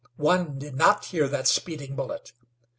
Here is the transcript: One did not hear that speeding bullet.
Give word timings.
One 0.17 0.57
did 0.57 0.73
not 0.75 1.05
hear 1.05 1.27
that 1.27 1.47
speeding 1.47 1.95
bullet. 1.95 2.31